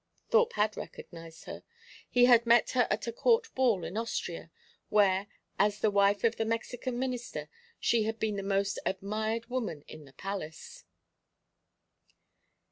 Thorpe 0.31 0.53
had 0.53 0.75
recognised 0.77 1.43
her. 1.43 1.61
He 2.09 2.25
had 2.25 2.47
met 2.47 2.71
her 2.71 2.87
at 2.89 3.05
a 3.05 3.11
court 3.13 3.53
ball 3.53 3.83
in 3.83 3.95
Austria, 3.97 4.49
where, 4.89 5.27
as 5.59 5.79
the 5.79 5.91
wife 5.91 6.23
of 6.23 6.37
the 6.37 6.43
Mexican 6.43 6.97
minister, 6.97 7.49
she 7.79 8.05
had 8.05 8.17
been 8.17 8.35
the 8.35 8.41
most 8.41 8.79
admired 8.83 9.45
woman 9.45 9.83
in 9.87 10.05
the 10.05 10.13
palace. 10.13 10.85